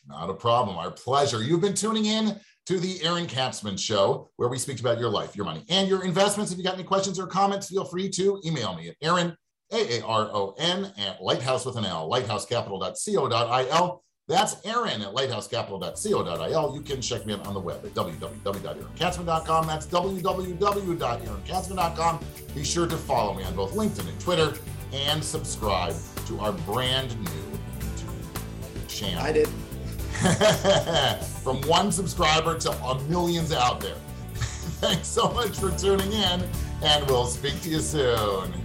Not 0.06 0.30
a 0.30 0.34
problem. 0.34 0.76
Our 0.76 0.90
pleasure. 0.90 1.42
You've 1.42 1.60
been 1.60 1.74
tuning 1.74 2.06
in 2.06 2.38
to 2.66 2.80
the 2.80 3.04
Aaron 3.04 3.26
Katzman 3.26 3.78
Show, 3.78 4.30
where 4.36 4.48
we 4.48 4.58
speak 4.58 4.80
about 4.80 4.98
your 4.98 5.10
life, 5.10 5.36
your 5.36 5.44
money, 5.44 5.64
and 5.68 5.86
your 5.88 6.04
investments. 6.04 6.50
If 6.50 6.58
you 6.58 6.64
got 6.64 6.74
any 6.74 6.84
questions 6.84 7.18
or 7.18 7.26
comments, 7.26 7.68
feel 7.68 7.84
free 7.84 8.08
to 8.10 8.40
email 8.44 8.74
me 8.74 8.88
at 8.88 8.96
Aaron 9.02 9.36
a-A-R-O-N 9.72 10.92
at 10.98 11.22
lighthouse 11.22 11.64
with 11.66 11.76
an 11.76 11.84
L, 11.84 12.10
lighthousecapital.co.il. 12.10 14.04
That's 14.26 14.56
Aaron 14.64 15.02
at 15.02 15.14
lighthousecapital.co.il. 15.14 16.74
You 16.74 16.80
can 16.80 17.02
check 17.02 17.26
me 17.26 17.34
out 17.34 17.46
on 17.46 17.52
the 17.52 17.60
web 17.60 17.84
at 17.84 17.92
www.aaronkatzman.com. 17.92 19.66
That's 19.66 19.86
www.aaronkatzman.com. 19.86 22.20
Be 22.54 22.64
sure 22.64 22.86
to 22.86 22.96
follow 22.96 23.34
me 23.34 23.44
on 23.44 23.54
both 23.54 23.74
LinkedIn 23.74 24.08
and 24.08 24.18
Twitter 24.20 24.54
and 24.92 25.22
subscribe 25.22 25.94
to 26.26 26.40
our 26.40 26.52
brand 26.52 27.14
new 27.20 27.28
YouTube 27.80 28.88
channel. 28.88 29.22
I 29.22 29.32
did. 29.32 29.50
From 31.42 31.60
one 31.62 31.92
subscriber 31.92 32.58
to 32.58 32.70
millions 33.08 33.52
out 33.52 33.80
there. 33.80 33.96
Thanks 34.80 35.06
so 35.06 35.30
much 35.30 35.58
for 35.58 35.70
tuning 35.72 36.12
in, 36.12 36.42
and 36.82 37.06
we'll 37.06 37.26
speak 37.26 37.60
to 37.62 37.68
you 37.68 37.80
soon. 37.80 38.63